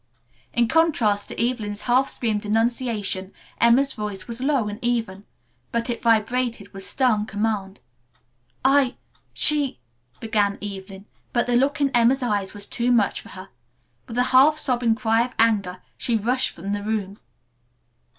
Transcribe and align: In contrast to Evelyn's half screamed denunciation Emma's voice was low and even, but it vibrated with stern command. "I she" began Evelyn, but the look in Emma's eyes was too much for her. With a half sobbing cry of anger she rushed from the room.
In 0.51 0.67
contrast 0.67 1.27
to 1.27 1.39
Evelyn's 1.39 1.81
half 1.81 2.09
screamed 2.09 2.41
denunciation 2.41 3.31
Emma's 3.59 3.93
voice 3.93 4.27
was 4.27 4.41
low 4.41 4.67
and 4.67 4.79
even, 4.81 5.25
but 5.71 5.91
it 5.91 6.01
vibrated 6.01 6.73
with 6.73 6.87
stern 6.87 7.27
command. 7.27 7.81
"I 8.65 8.95
she" 9.31 9.79
began 10.19 10.57
Evelyn, 10.59 11.05
but 11.33 11.45
the 11.45 11.55
look 11.55 11.79
in 11.81 11.91
Emma's 11.91 12.23
eyes 12.23 12.55
was 12.55 12.65
too 12.65 12.91
much 12.91 13.21
for 13.21 13.29
her. 13.29 13.49
With 14.07 14.17
a 14.17 14.23
half 14.33 14.57
sobbing 14.57 14.95
cry 14.95 15.21
of 15.23 15.35
anger 15.37 15.83
she 15.99 16.17
rushed 16.17 16.49
from 16.49 16.69
the 16.71 16.81
room. 16.81 17.19